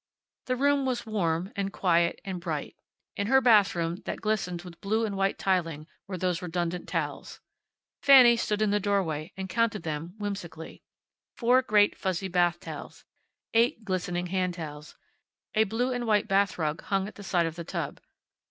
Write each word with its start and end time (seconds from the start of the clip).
The 0.47 0.55
room 0.55 0.83
was 0.87 1.05
warm, 1.05 1.53
and 1.55 1.71
quiet, 1.71 2.19
and 2.25 2.41
bright. 2.41 2.75
In 3.15 3.27
her 3.27 3.39
bathroom, 3.39 3.97
that 4.05 4.19
glistened 4.19 4.63
with 4.63 4.81
blue 4.81 5.05
and 5.05 5.15
white 5.15 5.37
tiling, 5.37 5.85
were 6.07 6.17
those 6.17 6.41
redundant 6.41 6.89
towels. 6.89 7.39
Fanny 8.01 8.35
stood 8.35 8.63
in 8.63 8.71
the 8.71 8.79
doorway 8.79 9.31
and 9.37 9.47
counted 9.47 9.83
them, 9.83 10.15
whimsically. 10.17 10.81
Four 11.35 11.61
great 11.61 11.95
fuzzy 11.95 12.29
bath 12.29 12.59
towels. 12.59 13.05
Eight 13.53 13.85
glistening 13.85 14.25
hand 14.25 14.55
towels. 14.55 14.97
A 15.53 15.65
blue 15.65 15.93
and 15.93 16.07
white 16.07 16.27
bath 16.27 16.57
rug 16.57 16.81
hung 16.81 17.07
at 17.07 17.13
the 17.13 17.21
side 17.21 17.45
of 17.45 17.55
the 17.55 17.63
tub. 17.63 18.01